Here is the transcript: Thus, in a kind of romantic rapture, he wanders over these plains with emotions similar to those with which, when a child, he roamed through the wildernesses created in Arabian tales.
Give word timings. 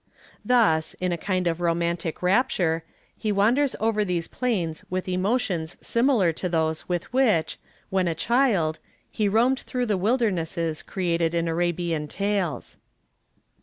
Thus, 0.43 0.95
in 0.95 1.11
a 1.11 1.15
kind 1.17 1.45
of 1.45 1.61
romantic 1.61 2.23
rapture, 2.23 2.83
he 3.15 3.31
wanders 3.31 3.75
over 3.79 4.03
these 4.03 4.27
plains 4.27 4.83
with 4.89 5.07
emotions 5.07 5.77
similar 5.79 6.33
to 6.33 6.49
those 6.49 6.89
with 6.89 7.13
which, 7.13 7.59
when 7.91 8.07
a 8.07 8.15
child, 8.15 8.79
he 9.11 9.29
roamed 9.29 9.59
through 9.59 9.85
the 9.85 9.97
wildernesses 9.99 10.81
created 10.81 11.35
in 11.35 11.47
Arabian 11.47 12.07
tales. 12.07 12.77